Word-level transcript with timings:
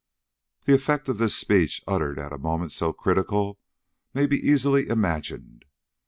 The 0.65 0.73
effect 0.73 1.07
of 1.09 1.19
this 1.19 1.35
speech, 1.35 1.79
uttered 1.87 2.17
at 2.17 2.33
a 2.33 2.39
moment 2.39 2.71
so 2.71 2.91
critical, 2.91 3.59
may 4.15 4.25
be 4.25 4.39
easily 4.39 4.87
imagined. 4.87 5.63